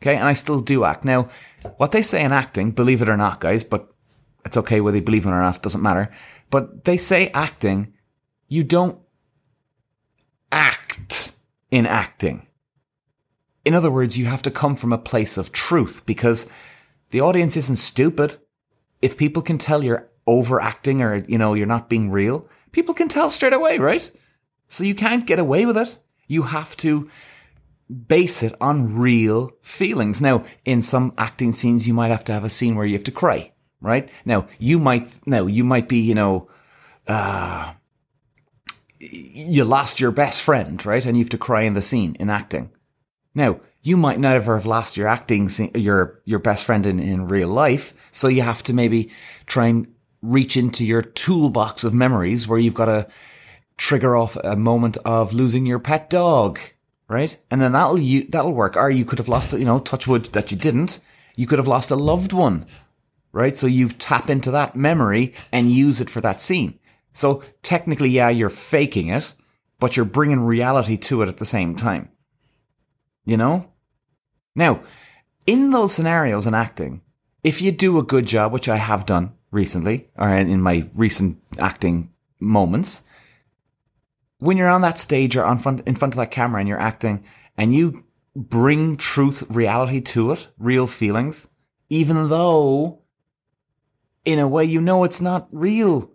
Okay, 0.00 0.16
and 0.16 0.28
I 0.28 0.34
still 0.34 0.60
do 0.60 0.84
act. 0.84 1.04
Now, 1.04 1.28
what 1.76 1.90
they 1.90 2.02
say 2.02 2.22
in 2.22 2.32
acting, 2.32 2.70
believe 2.70 3.02
it 3.02 3.08
or 3.08 3.16
not, 3.16 3.40
guys, 3.40 3.64
but 3.64 3.90
it's 4.44 4.56
okay 4.56 4.80
whether 4.80 4.96
you 4.96 5.02
believe 5.02 5.26
it 5.26 5.30
or 5.30 5.40
not, 5.40 5.56
it 5.56 5.62
doesn't 5.62 5.82
matter. 5.82 6.12
But 6.50 6.84
they 6.84 6.96
say 6.96 7.30
acting, 7.30 7.94
you 8.46 8.62
don't 8.62 9.00
act 10.52 11.32
in 11.70 11.84
acting. 11.84 12.46
In 13.64 13.74
other 13.74 13.90
words, 13.90 14.16
you 14.16 14.26
have 14.26 14.42
to 14.42 14.52
come 14.52 14.76
from 14.76 14.92
a 14.92 14.98
place 14.98 15.36
of 15.36 15.50
truth 15.50 16.06
because 16.06 16.48
the 17.10 17.20
audience 17.20 17.56
isn't 17.56 17.76
stupid 17.76 18.38
if 19.02 19.16
people 19.16 19.42
can 19.42 19.58
tell 19.58 19.82
you're 19.82 20.08
overacting 20.26 21.02
or, 21.02 21.16
you 21.16 21.38
know, 21.38 21.54
you're 21.54 21.66
not 21.66 21.88
being 21.88 22.10
real, 22.10 22.48
people 22.72 22.94
can 22.94 23.08
tell 23.08 23.30
straight 23.30 23.52
away, 23.52 23.78
right? 23.78 24.10
So 24.68 24.84
you 24.84 24.94
can't 24.94 25.26
get 25.26 25.38
away 25.38 25.66
with 25.66 25.76
it. 25.76 25.98
You 26.26 26.42
have 26.42 26.76
to 26.78 27.10
base 28.06 28.42
it 28.42 28.54
on 28.60 28.98
real 28.98 29.52
feelings. 29.62 30.20
Now, 30.20 30.44
in 30.64 30.82
some 30.82 31.14
acting 31.16 31.52
scenes, 31.52 31.88
you 31.88 31.94
might 31.94 32.10
have 32.10 32.24
to 32.24 32.32
have 32.32 32.44
a 32.44 32.50
scene 32.50 32.74
where 32.74 32.84
you 32.84 32.92
have 32.94 33.04
to 33.04 33.10
cry, 33.10 33.52
right? 33.80 34.10
Now, 34.24 34.46
you 34.58 34.78
might, 34.78 35.08
now, 35.26 35.46
you 35.46 35.64
might 35.64 35.88
be, 35.88 36.00
you 36.00 36.14
know, 36.14 36.48
uh, 37.06 37.72
you 39.00 39.64
lost 39.64 40.00
your 40.00 40.10
best 40.10 40.42
friend, 40.42 40.84
right? 40.84 41.04
And 41.04 41.16
you 41.16 41.24
have 41.24 41.30
to 41.30 41.38
cry 41.38 41.62
in 41.62 41.72
the 41.74 41.80
scene 41.80 42.16
in 42.20 42.28
acting. 42.28 42.70
Now, 43.34 43.60
you 43.82 43.96
might 43.96 44.18
never 44.18 44.56
have 44.56 44.66
lost 44.66 44.96
your 44.96 45.08
acting, 45.08 45.48
your, 45.74 46.20
your 46.24 46.38
best 46.38 46.64
friend 46.64 46.84
in, 46.86 46.98
in 46.98 47.28
real 47.28 47.48
life. 47.48 47.94
So 48.10 48.28
you 48.28 48.42
have 48.42 48.62
to 48.64 48.72
maybe 48.72 49.10
try 49.46 49.66
and 49.66 49.86
reach 50.20 50.56
into 50.56 50.84
your 50.84 51.02
toolbox 51.02 51.84
of 51.84 51.94
memories 51.94 52.48
where 52.48 52.58
you've 52.58 52.74
got 52.74 52.86
to 52.86 53.08
trigger 53.76 54.16
off 54.16 54.36
a 54.36 54.56
moment 54.56 54.98
of 55.04 55.32
losing 55.32 55.64
your 55.64 55.78
pet 55.78 56.10
dog, 56.10 56.58
right? 57.08 57.36
And 57.50 57.60
then 57.60 57.72
that'll, 57.72 57.98
you, 57.98 58.26
that'll 58.28 58.52
work. 58.52 58.76
Or 58.76 58.90
you 58.90 59.04
could 59.04 59.18
have 59.18 59.28
lost, 59.28 59.52
you 59.52 59.64
know, 59.64 59.78
touch 59.78 60.08
wood 60.08 60.26
that 60.26 60.50
you 60.50 60.56
didn't. 60.56 61.00
You 61.36 61.46
could 61.46 61.60
have 61.60 61.68
lost 61.68 61.92
a 61.92 61.96
loved 61.96 62.32
one, 62.32 62.66
right? 63.32 63.56
So 63.56 63.68
you 63.68 63.88
tap 63.88 64.28
into 64.28 64.50
that 64.50 64.74
memory 64.74 65.34
and 65.52 65.70
use 65.70 66.00
it 66.00 66.10
for 66.10 66.20
that 66.20 66.40
scene. 66.40 66.80
So 67.12 67.42
technically, 67.62 68.10
yeah, 68.10 68.28
you're 68.28 68.50
faking 68.50 69.08
it, 69.08 69.34
but 69.78 69.96
you're 69.96 70.04
bringing 70.04 70.40
reality 70.40 70.96
to 70.96 71.22
it 71.22 71.28
at 71.28 71.38
the 71.38 71.44
same 71.44 71.76
time. 71.76 72.10
You 73.28 73.36
know? 73.36 73.70
Now, 74.56 74.82
in 75.46 75.70
those 75.70 75.92
scenarios 75.92 76.46
in 76.46 76.54
acting, 76.54 77.02
if 77.44 77.60
you 77.60 77.72
do 77.72 77.98
a 77.98 78.02
good 78.02 78.24
job, 78.24 78.52
which 78.52 78.70
I 78.70 78.76
have 78.76 79.04
done 79.04 79.34
recently, 79.50 80.08
or 80.16 80.34
in 80.34 80.62
my 80.62 80.88
recent 80.94 81.38
acting 81.58 82.10
moments, 82.40 83.02
when 84.38 84.56
you're 84.56 84.70
on 84.70 84.80
that 84.80 84.98
stage 84.98 85.36
or 85.36 85.44
on 85.44 85.58
front 85.58 85.86
in 85.86 85.94
front 85.94 86.14
of 86.14 86.18
that 86.18 86.30
camera 86.30 86.60
and 86.60 86.68
you're 86.68 86.80
acting 86.80 87.22
and 87.58 87.74
you 87.74 88.02
bring 88.34 88.96
truth, 88.96 89.44
reality 89.50 90.00
to 90.00 90.32
it, 90.32 90.48
real 90.58 90.86
feelings, 90.86 91.48
even 91.90 92.28
though 92.28 93.02
in 94.24 94.38
a 94.38 94.48
way 94.48 94.64
you 94.64 94.80
know 94.80 95.04
it's 95.04 95.20
not 95.20 95.48
real. 95.52 96.10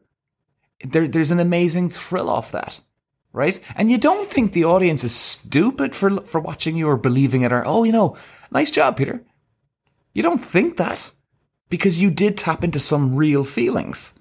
There, 0.83 1.07
there's 1.07 1.31
an 1.31 1.39
amazing 1.39 1.89
thrill 1.89 2.29
off 2.29 2.51
that, 2.53 2.81
right? 3.33 3.59
And 3.75 3.91
you 3.91 3.97
don't 3.97 4.29
think 4.29 4.53
the 4.53 4.63
audience 4.63 5.03
is 5.03 5.13
stupid 5.13 5.95
for 5.95 6.21
for 6.21 6.39
watching 6.39 6.75
you 6.75 6.87
or 6.87 6.97
believing 6.97 7.41
it 7.41 7.51
or 7.51 7.65
oh, 7.65 7.83
you 7.83 7.91
know, 7.91 8.15
nice 8.51 8.71
job, 8.71 8.95
Peter. 8.95 9.25
You 10.13 10.23
don't 10.23 10.37
think 10.37 10.77
that 10.77 11.11
because 11.69 11.99
you 11.99 12.11
did 12.11 12.37
tap 12.37 12.63
into 12.63 12.79
some 12.79 13.15
real 13.15 13.43
feelings, 13.43 14.13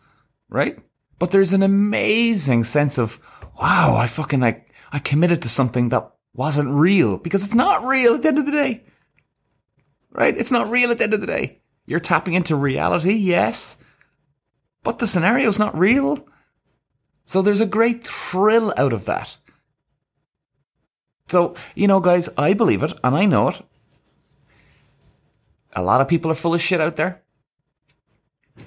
right? 0.48 0.78
But 1.18 1.30
there's 1.30 1.52
an 1.52 1.62
amazing 1.62 2.64
sense 2.64 2.98
of 2.98 3.20
wow, 3.60 3.96
I 3.96 4.06
fucking 4.06 4.40
like 4.40 4.72
I 4.90 4.98
committed 4.98 5.42
to 5.42 5.48
something 5.48 5.90
that 5.90 6.10
wasn't 6.34 6.70
real 6.70 7.18
because 7.18 7.44
it's 7.44 7.54
not 7.54 7.84
real 7.84 8.14
at 8.14 8.22
the 8.22 8.28
end 8.28 8.38
of 8.38 8.46
the 8.46 8.52
day. 8.52 8.82
Right? 10.10 10.36
It's 10.36 10.50
not 10.50 10.68
real 10.68 10.90
at 10.90 10.98
the 10.98 11.04
end 11.04 11.14
of 11.14 11.20
the 11.20 11.26
day. 11.26 11.60
You're 11.86 12.00
tapping 12.00 12.34
into 12.34 12.54
reality, 12.54 13.14
yes, 13.14 13.76
but 14.82 14.98
the 14.98 15.06
scenario's 15.06 15.58
not 15.58 15.76
real. 15.76 16.26
So 17.32 17.40
there's 17.40 17.62
a 17.62 17.66
great 17.66 18.06
thrill 18.06 18.74
out 18.76 18.92
of 18.92 19.06
that. 19.06 19.38
So, 21.28 21.54
you 21.74 21.88
know, 21.88 21.98
guys, 21.98 22.28
I 22.36 22.52
believe 22.52 22.82
it 22.82 22.92
and 23.02 23.16
I 23.16 23.24
know 23.24 23.48
it. 23.48 23.62
A 25.72 25.80
lot 25.80 26.02
of 26.02 26.08
people 26.08 26.30
are 26.30 26.34
full 26.34 26.52
of 26.52 26.60
shit 26.60 26.78
out 26.78 26.96
there. 26.96 27.22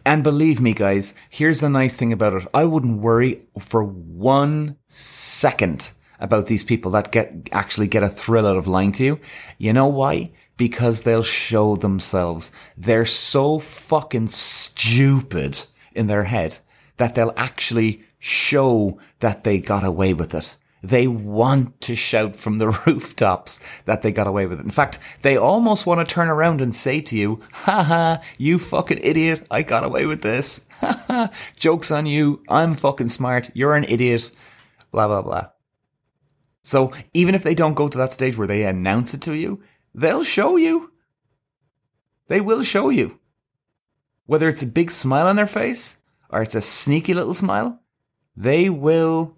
And 0.03 0.24
believe 0.24 0.62
me, 0.62 0.74
guys, 0.74 1.13
here's 1.29 1.60
the 1.60 1.69
nice 1.69 1.93
thing 1.93 2.12
about 2.12 2.34
it. 2.34 2.48
I 2.55 2.63
wouldn't 2.63 3.01
worry 3.01 3.43
for 3.60 3.84
one 3.84 4.77
second 4.88 5.91
about 6.19 6.48
these 6.48 6.63
people 6.63 6.89
that 6.93 7.12
get 7.12 7.50
actually 7.51 7.86
get 7.88 8.01
a 8.01 8.10
thrill 8.10 8.48
out 8.48 8.57
of 8.57 8.67
lying 8.67 8.93
to 8.93 9.03
you. 9.03 9.19
You 9.60 9.74
know 9.74 9.86
why? 9.86 10.31
Because 10.57 11.03
they'll 11.03 11.22
show 11.22 11.75
themselves. 11.75 12.51
They're 12.75 13.05
so 13.05 13.60
fucking 13.60 14.29
stupid 14.29 15.67
in 15.93 16.07
their 16.07 16.24
head 16.24 16.57
that 16.98 17.13
they'll 17.13 17.34
actually 17.38 18.01
show 18.25 18.98
that 19.20 19.44
they 19.44 19.60
got 19.60 19.84
away 19.84 20.12
with 20.12 20.34
it. 20.34 20.58
They 20.82 21.05
want 21.08 21.79
to 21.82 21.96
shout 21.96 22.36
from 22.36 22.58
the 22.58 22.70
rooftops 22.86 23.60
that 23.86 24.01
they 24.01 24.12
got 24.12 24.25
away 24.25 24.48
with 24.48 24.60
it. 24.60 24.65
In 24.65 24.72
fact, 24.72 24.98
they 25.22 25.38
almost 25.38 25.86
want 25.86 26.00
to 26.00 26.12
turn 26.12 26.27
around 26.27 26.60
and 26.60 26.74
say 26.74 27.01
to 27.01 27.15
you, 27.15 27.41
"Ha 27.51 27.84
ha, 27.84 28.22
you 28.39 28.58
fucking 28.58 29.00
idiot, 29.03 29.46
I 29.51 29.62
got 29.62 29.84
away 29.84 30.08
with 30.08 30.24
this. 30.24 30.67
Haha, 30.82 31.27
joke's 31.55 31.91
on 31.91 32.08
you, 32.08 32.41
I'm 32.50 32.74
fucking 32.74 33.10
smart, 33.10 33.51
you're 33.53 33.75
an 33.75 33.86
idiot, 33.86 34.32
blah, 34.91 35.08
blah, 35.08 35.22
blah. 35.22 35.50
So 36.63 36.91
even 37.13 37.36
if 37.36 37.44
they 37.44 37.53
don't 37.53 37.75
go 37.75 37.88
to 37.88 37.98
that 38.00 38.12
stage 38.12 38.38
where 38.38 38.48
they 38.48 38.63
announce 38.63 39.13
it 39.13 39.22
to 39.22 39.34
you, 39.34 39.62
they'll 39.94 40.24
show 40.24 40.58
you. 40.58 40.91
They 42.27 42.41
will 42.41 42.63
show 42.63 42.89
you. 42.89 43.20
Whether 44.25 44.50
it's 44.50 44.63
a 44.63 44.67
big 44.67 44.89
smile 44.89 45.27
on 45.27 45.36
their 45.36 45.46
face 45.46 45.98
or 46.32 46.41
it's 46.41 46.55
a 46.55 46.62
sneaky 46.62 47.13
little 47.13 47.36
smile, 47.36 47.82
they 48.36 48.70
will 48.70 49.36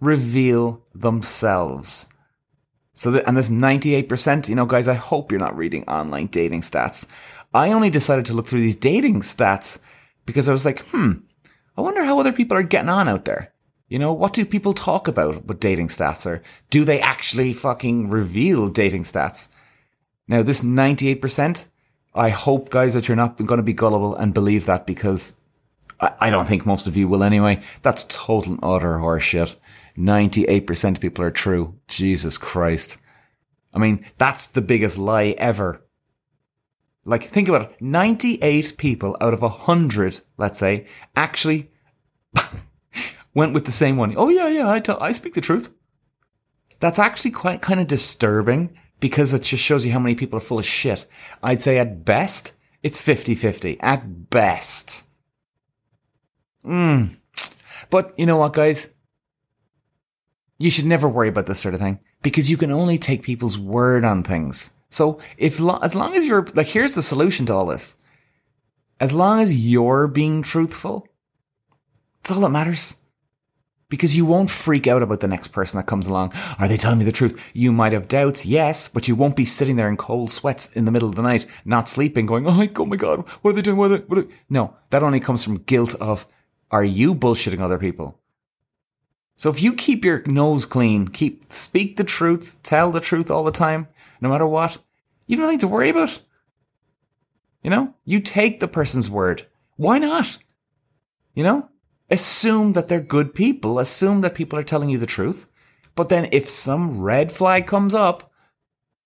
reveal 0.00 0.82
themselves. 0.94 2.06
So, 2.94 3.16
and 3.26 3.36
this 3.36 3.50
98%, 3.50 4.48
you 4.48 4.54
know, 4.54 4.66
guys, 4.66 4.88
I 4.88 4.94
hope 4.94 5.30
you're 5.30 5.40
not 5.40 5.56
reading 5.56 5.84
online 5.88 6.26
dating 6.26 6.62
stats. 6.62 7.06
I 7.52 7.72
only 7.72 7.90
decided 7.90 8.26
to 8.26 8.34
look 8.34 8.46
through 8.46 8.60
these 8.60 8.76
dating 8.76 9.20
stats 9.20 9.82
because 10.26 10.48
I 10.48 10.52
was 10.52 10.64
like, 10.64 10.80
hmm, 10.86 11.12
I 11.76 11.80
wonder 11.80 12.04
how 12.04 12.20
other 12.20 12.32
people 12.32 12.56
are 12.56 12.62
getting 12.62 12.90
on 12.90 13.08
out 13.08 13.24
there. 13.24 13.52
You 13.88 13.98
know, 13.98 14.12
what 14.12 14.34
do 14.34 14.44
people 14.44 14.72
talk 14.72 15.08
about 15.08 15.46
with 15.46 15.60
dating 15.60 15.88
stats 15.88 16.24
or 16.24 16.42
do 16.70 16.84
they 16.84 17.00
actually 17.00 17.52
fucking 17.52 18.08
reveal 18.08 18.68
dating 18.68 19.02
stats? 19.02 19.48
Now, 20.28 20.42
this 20.42 20.62
98%, 20.62 21.66
I 22.14 22.28
hope, 22.28 22.70
guys, 22.70 22.94
that 22.94 23.08
you're 23.08 23.16
not 23.16 23.36
going 23.36 23.58
to 23.58 23.64
be 23.64 23.72
gullible 23.72 24.14
and 24.14 24.32
believe 24.32 24.66
that 24.66 24.86
because 24.86 25.34
I, 26.00 26.12
I 26.20 26.30
don't 26.30 26.46
think 26.46 26.66
most 26.66 26.86
of 26.86 26.96
you 26.96 27.08
will 27.08 27.22
anyway. 27.22 27.62
That's 27.82 28.04
total 28.04 28.54
and 28.54 28.60
utter 28.62 28.98
horseshit. 28.98 29.56
98% 29.96 30.96
of 30.96 31.00
people 31.00 31.24
are 31.24 31.30
true. 31.30 31.78
Jesus 31.88 32.38
Christ. 32.38 32.96
I 33.74 33.78
mean, 33.78 34.06
that's 34.18 34.46
the 34.46 34.62
biggest 34.62 34.98
lie 34.98 35.34
ever. 35.38 35.84
Like, 37.04 37.24
think 37.24 37.48
about 37.48 37.70
it. 37.70 37.76
98 37.80 38.76
people 38.76 39.16
out 39.20 39.34
of 39.34 39.42
100, 39.42 40.20
let's 40.36 40.58
say, 40.58 40.86
actually 41.16 41.70
went 43.34 43.54
with 43.54 43.64
the 43.64 43.72
same 43.72 43.96
one. 43.96 44.14
Oh, 44.16 44.28
yeah, 44.28 44.48
yeah, 44.48 44.70
I, 44.70 44.80
tell, 44.80 45.02
I 45.02 45.12
speak 45.12 45.34
the 45.34 45.40
truth. 45.40 45.70
That's 46.80 46.98
actually 46.98 47.30
quite 47.32 47.62
kind 47.62 47.80
of 47.80 47.86
disturbing 47.86 48.76
because 49.00 49.32
it 49.32 49.42
just 49.42 49.62
shows 49.62 49.84
you 49.84 49.92
how 49.92 49.98
many 49.98 50.14
people 50.14 50.36
are 50.36 50.42
full 50.42 50.58
of 50.58 50.66
shit. 50.66 51.06
I'd 51.42 51.62
say 51.62 51.78
at 51.78 52.04
best, 52.04 52.52
it's 52.82 53.00
50 53.00 53.34
50. 53.34 53.80
At 53.80 54.30
best. 54.30 55.04
Mm. 56.64 57.16
But 57.90 58.14
you 58.18 58.26
know 58.26 58.36
what, 58.36 58.52
guys? 58.52 58.88
You 60.58 60.70
should 60.70 60.86
never 60.86 61.08
worry 61.08 61.28
about 61.28 61.46
this 61.46 61.60
sort 61.60 61.74
of 61.74 61.80
thing 61.80 62.00
because 62.22 62.50
you 62.50 62.56
can 62.56 62.70
only 62.70 62.98
take 62.98 63.22
people's 63.22 63.56
word 63.56 64.04
on 64.04 64.22
things. 64.22 64.70
So 64.90 65.20
if 65.38 65.58
lo- 65.58 65.78
as 65.82 65.94
long 65.94 66.14
as 66.14 66.26
you're 66.26 66.46
like, 66.54 66.66
here's 66.66 66.94
the 66.94 67.02
solution 67.02 67.46
to 67.46 67.54
all 67.54 67.66
this. 67.66 67.96
As 68.98 69.14
long 69.14 69.40
as 69.40 69.54
you're 69.54 70.06
being 70.06 70.42
truthful, 70.42 71.06
that's 72.22 72.32
all 72.32 72.40
that 72.40 72.50
matters 72.50 72.96
because 73.90 74.16
you 74.16 74.24
won't 74.24 74.48
freak 74.48 74.86
out 74.86 75.02
about 75.02 75.20
the 75.20 75.28
next 75.28 75.48
person 75.48 75.76
that 75.76 75.86
comes 75.86 76.06
along. 76.06 76.32
Are 76.58 76.68
they 76.68 76.76
telling 76.78 76.98
me 76.98 77.04
the 77.04 77.12
truth? 77.12 77.42
You 77.52 77.72
might 77.72 77.92
have 77.92 78.08
doubts, 78.08 78.46
yes, 78.46 78.88
but 78.88 79.08
you 79.08 79.14
won't 79.14 79.36
be 79.36 79.44
sitting 79.44 79.76
there 79.76 79.88
in 79.88 79.96
cold 79.96 80.30
sweats 80.30 80.72
in 80.72 80.86
the 80.86 80.90
middle 80.90 81.08
of 81.08 81.16
the 81.16 81.22
night, 81.22 81.46
not 81.64 81.88
sleeping, 81.88 82.24
going, 82.24 82.46
oh, 82.46 82.52
my 82.86 82.96
God, 82.96 83.28
what 83.42 83.50
are 83.50 83.54
they 83.54 83.62
doing? 83.62 83.76
What 83.76 83.90
are 83.90 83.98
they, 83.98 84.04
what 84.04 84.18
are 84.18 84.22
they? 84.22 84.34
No, 84.48 84.76
that 84.90 85.02
only 85.02 85.20
comes 85.20 85.44
from 85.44 85.58
guilt 85.58 85.94
of, 85.96 86.26
are 86.70 86.84
you 86.84 87.14
bullshitting 87.14 87.60
other 87.60 87.78
people? 87.78 88.18
So 89.36 89.50
if 89.50 89.62
you 89.62 89.72
keep 89.72 90.04
your 90.04 90.22
nose 90.26 90.66
clean, 90.66 91.08
keep, 91.08 91.50
speak 91.52 91.96
the 91.96 92.04
truth, 92.04 92.58
tell 92.62 92.90
the 92.90 93.00
truth 93.00 93.30
all 93.30 93.44
the 93.44 93.50
time, 93.50 93.88
no 94.20 94.28
matter 94.28 94.46
what, 94.46 94.78
you've 95.26 95.40
nothing 95.40 95.58
to 95.60 95.68
worry 95.68 95.88
about. 95.88 96.20
You 97.62 97.70
know, 97.70 97.94
you 98.04 98.20
take 98.20 98.60
the 98.60 98.68
person's 98.68 99.08
word. 99.08 99.46
Why 99.76 99.98
not? 99.98 100.38
You 101.34 101.44
know, 101.44 101.70
Assume 102.10 102.72
that 102.72 102.88
they're 102.88 103.00
good 103.00 103.34
people. 103.34 103.78
Assume 103.78 104.20
that 104.22 104.34
people 104.34 104.58
are 104.58 104.64
telling 104.64 104.90
you 104.90 104.98
the 104.98 105.06
truth. 105.06 105.46
But 105.94 106.08
then 106.08 106.28
if 106.32 106.50
some 106.50 107.00
red 107.00 107.30
flag 107.30 107.66
comes 107.66 107.94
up, 107.94 108.32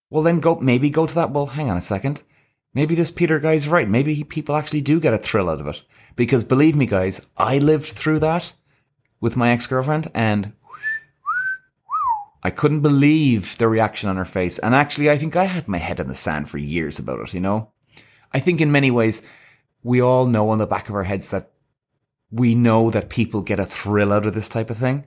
well, 0.09 0.23
then 0.23 0.41
go, 0.41 0.57
maybe 0.57 0.89
go 0.89 1.07
to 1.07 1.15
that. 1.15 1.31
Well, 1.31 1.47
hang 1.47 1.69
on 1.69 1.77
a 1.77 1.83
second. 1.83 2.23
Maybe 2.75 2.97
this 2.97 3.13
Peter 3.13 3.39
guy's 3.39 3.69
right. 3.69 3.89
Maybe 3.89 4.15
he, 4.15 4.25
people 4.25 4.57
actually 4.57 4.81
do 4.81 5.01
get 5.01 5.15
a 5.15 5.19
thrill 5.19 5.49
out 5.49 5.61
of 5.61 5.67
it. 5.69 5.83
Because 6.17 6.45
believe 6.45 6.77
me, 6.77 6.87
guys, 6.87 7.21
I 7.37 7.59
lived 7.59 7.87
through 7.87 8.19
that 8.21 8.53
with 9.21 9.37
my 9.37 9.51
ex 9.51 9.67
girlfriend 9.67 10.11
and 10.13 10.53
I 12.43 12.51
couldn't 12.51 12.81
believe 12.81 13.57
the 13.57 13.69
reaction 13.69 14.11
on 14.11 14.17
her 14.17 14.25
face. 14.25 14.59
And 14.59 14.75
actually, 14.75 15.11
I 15.11 15.17
think 15.17 15.35
I 15.35 15.45
had 15.45 15.67
my 15.67 15.79
head 15.79 15.99
in 15.99 16.09
the 16.09 16.15
sand 16.15 16.51
for 16.51 16.59
years 16.59 16.99
about 16.99 17.21
it, 17.21 17.33
you 17.33 17.41
know? 17.41 17.71
I 18.33 18.41
think 18.41 18.61
in 18.61 18.71
many 18.71 18.91
ways, 18.91 19.23
we 19.83 20.03
all 20.03 20.27
know 20.27 20.51
on 20.51 20.59
the 20.59 20.67
back 20.67 20.89
of 20.89 20.95
our 20.95 21.05
heads 21.05 21.29
that 21.29 21.53
we 22.31 22.55
know 22.55 22.91
that 22.91 23.09
people 23.09 23.41
get 23.41 23.61
a 23.61 23.65
thrill 23.65 24.13
out 24.13 24.27
of 24.27 24.35
this 24.35 24.49
type 24.49 24.69
of 24.69 24.77
thing. 24.77 25.07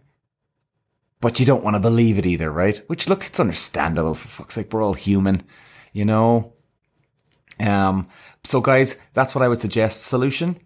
But 1.20 1.40
you 1.40 1.46
don't 1.46 1.64
want 1.64 1.76
to 1.76 1.80
believe 1.80 2.18
it 2.18 2.26
either, 2.26 2.52
right? 2.52 2.82
Which 2.88 3.10
look, 3.10 3.26
it's 3.26 3.40
understandable 3.40 4.14
for 4.16 4.28
fuck's 4.28 4.56
sake. 4.56 4.72
We're 4.72 4.84
all 4.84 4.94
human, 4.94 5.44
you 5.94 6.06
know? 6.06 6.54
Um, 7.60 8.08
so 8.44 8.62
guys, 8.62 8.98
that's 9.14 9.34
what 9.34 9.44
I 9.44 9.48
would 9.48 9.60
suggest. 9.60 10.04
Solution. 10.04 10.60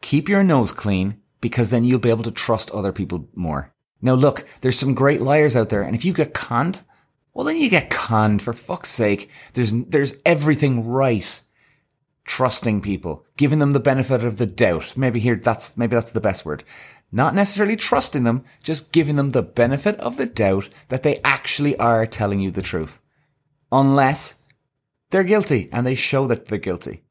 Keep 0.00 0.28
your 0.28 0.42
nose 0.42 0.72
clean 0.72 1.20
because 1.40 1.70
then 1.70 1.84
you'll 1.84 1.98
be 1.98 2.10
able 2.10 2.24
to 2.24 2.30
trust 2.30 2.70
other 2.70 2.92
people 2.92 3.28
more. 3.34 3.72
Now 4.00 4.14
look, 4.14 4.46
there's 4.60 4.78
some 4.78 4.94
great 4.94 5.20
liars 5.20 5.54
out 5.54 5.68
there. 5.68 5.82
And 5.82 5.94
if 5.94 6.04
you 6.04 6.12
get 6.12 6.34
conned, 6.34 6.82
well, 7.34 7.46
then 7.46 7.56
you 7.56 7.70
get 7.70 7.90
conned 7.90 8.42
for 8.42 8.52
fuck's 8.52 8.90
sake. 8.90 9.30
There's, 9.54 9.72
there's 9.72 10.16
everything 10.26 10.86
right 10.86 11.40
trusting 12.24 12.82
people, 12.82 13.24
giving 13.36 13.58
them 13.58 13.72
the 13.72 13.80
benefit 13.80 14.24
of 14.24 14.36
the 14.36 14.46
doubt. 14.46 14.96
Maybe 14.96 15.20
here, 15.20 15.36
that's, 15.36 15.76
maybe 15.76 15.94
that's 15.94 16.12
the 16.12 16.20
best 16.20 16.44
word. 16.44 16.64
Not 17.10 17.34
necessarily 17.34 17.76
trusting 17.76 18.24
them, 18.24 18.44
just 18.62 18.92
giving 18.92 19.16
them 19.16 19.30
the 19.30 19.42
benefit 19.42 19.98
of 19.98 20.16
the 20.16 20.26
doubt 20.26 20.68
that 20.88 21.02
they 21.02 21.20
actually 21.24 21.76
are 21.78 22.06
telling 22.06 22.40
you 22.40 22.50
the 22.50 22.62
truth. 22.62 23.00
Unless 23.70 24.36
they're 25.12 25.24
guilty 25.24 25.68
and 25.72 25.86
they 25.86 25.94
show 25.94 26.26
that 26.26 26.46
they're 26.46 26.58
guilty. 26.58 27.02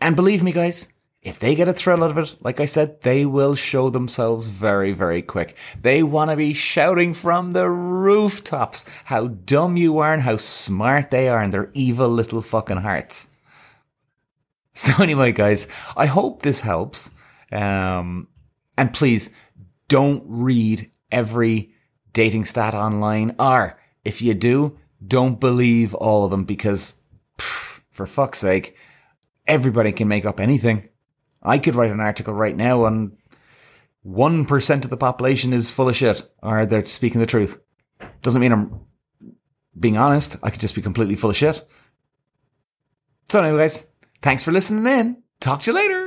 And 0.00 0.14
believe 0.14 0.42
me, 0.42 0.52
guys, 0.52 0.88
if 1.22 1.40
they 1.40 1.54
get 1.54 1.68
a 1.68 1.72
thrill 1.72 2.04
out 2.04 2.12
of 2.12 2.18
it, 2.18 2.36
like 2.40 2.60
I 2.60 2.66
said, 2.66 3.00
they 3.02 3.26
will 3.26 3.56
show 3.56 3.90
themselves 3.90 4.46
very, 4.46 4.92
very 4.92 5.20
quick. 5.20 5.56
They 5.80 6.02
want 6.02 6.30
to 6.30 6.36
be 6.36 6.54
shouting 6.54 7.12
from 7.12 7.52
the 7.52 7.68
rooftops 7.68 8.84
how 9.04 9.26
dumb 9.26 9.76
you 9.76 9.98
are 9.98 10.12
and 10.12 10.22
how 10.22 10.36
smart 10.36 11.10
they 11.10 11.28
are 11.28 11.42
and 11.42 11.52
their 11.52 11.70
evil 11.74 12.08
little 12.08 12.42
fucking 12.42 12.78
hearts. 12.78 13.28
So 14.74 15.02
anyway, 15.02 15.32
guys, 15.32 15.66
I 15.96 16.06
hope 16.06 16.42
this 16.42 16.60
helps. 16.60 17.10
Um, 17.50 18.28
and 18.76 18.94
please 18.94 19.32
don't 19.88 20.22
read 20.24 20.88
every 21.10 21.72
dating 22.12 22.44
stat 22.44 22.74
online, 22.74 23.34
or 23.40 23.76
if 24.04 24.22
you 24.22 24.34
do, 24.34 24.78
don't 25.04 25.40
believe 25.40 25.94
all 25.94 26.24
of 26.24 26.30
them 26.30 26.44
because, 26.44 27.00
pff, 27.38 27.80
for 27.90 28.06
fuck's 28.06 28.38
sake, 28.38 28.76
everybody 29.46 29.92
can 29.92 30.08
make 30.08 30.24
up 30.24 30.40
anything. 30.40 30.88
I 31.42 31.58
could 31.58 31.76
write 31.76 31.90
an 31.90 32.00
article 32.00 32.34
right 32.34 32.56
now 32.56 32.84
on 32.84 33.16
1% 34.06 34.84
of 34.84 34.90
the 34.90 34.96
population 34.96 35.52
is 35.52 35.70
full 35.70 35.88
of 35.88 35.96
shit 35.96 36.28
or 36.42 36.66
they're 36.66 36.84
speaking 36.84 37.20
the 37.20 37.26
truth. 37.26 37.58
Doesn't 38.22 38.40
mean 38.40 38.52
I'm 38.52 38.80
being 39.78 39.96
honest. 39.96 40.36
I 40.42 40.50
could 40.50 40.60
just 40.60 40.74
be 40.74 40.82
completely 40.82 41.16
full 41.16 41.30
of 41.30 41.36
shit. 41.36 41.66
So, 43.28 43.42
anyway, 43.42 43.64
guys, 43.64 43.86
thanks 44.22 44.42
for 44.42 44.52
listening 44.52 44.86
in. 44.86 45.22
Talk 45.40 45.62
to 45.62 45.70
you 45.70 45.76
later. 45.76 45.97